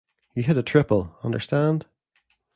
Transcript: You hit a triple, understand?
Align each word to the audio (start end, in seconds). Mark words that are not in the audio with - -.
You 0.33 0.41
hit 0.41 0.57
a 0.57 0.63
triple, 0.63 1.15
understand? 1.23 1.85